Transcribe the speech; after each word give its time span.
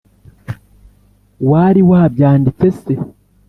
Wari 1.49 1.81
wabyanditse 1.89 2.67
se 2.81 2.93